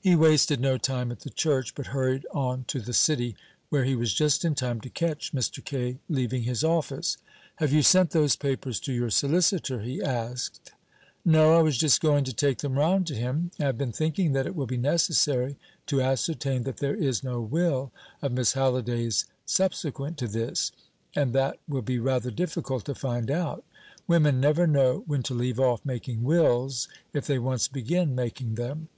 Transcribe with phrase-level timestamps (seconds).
[0.00, 3.34] He wasted no time at the church, but hurried on to the City,
[3.68, 5.64] where he was just in time to catch Mr.
[5.64, 7.16] Kaye leaving his office.
[7.56, 10.70] "Have you sent those papers to your solicitor?" he asked.
[11.24, 13.50] "No; I was just going to take them round to him.
[13.58, 15.56] I have been thinking that it will be necessary
[15.86, 17.90] to ascertain that there is no will
[18.22, 20.70] of Miss Halliday's subsequent to this;
[21.16, 23.64] and that will be rather difficult to find out.
[24.06, 28.88] Women never know when to leave off making wills, if they once begin making them.